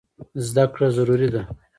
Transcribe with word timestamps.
زده 0.47 0.63
کړه 0.73 0.87
ضروري 0.97 1.29
ده. 1.33 1.43